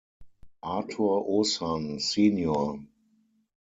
Artur 0.61 1.27
Osann 1.29 1.99
sen. 1.99 2.87